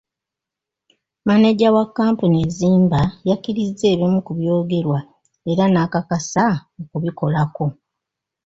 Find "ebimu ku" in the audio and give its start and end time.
3.93-4.31